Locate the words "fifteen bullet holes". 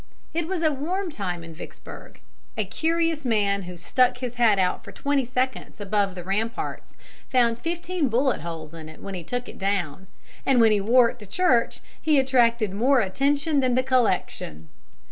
7.59-8.73